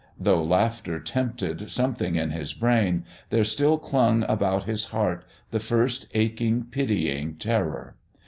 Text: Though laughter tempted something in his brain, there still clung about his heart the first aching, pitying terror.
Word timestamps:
Though 0.19 0.43
laughter 0.43 0.99
tempted 0.99 1.69
something 1.69 2.15
in 2.15 2.31
his 2.31 2.53
brain, 2.53 3.05
there 3.29 3.43
still 3.43 3.77
clung 3.77 4.23
about 4.23 4.63
his 4.63 4.85
heart 4.85 5.23
the 5.51 5.59
first 5.59 6.07
aching, 6.15 6.63
pitying 6.71 7.35
terror. 7.35 7.95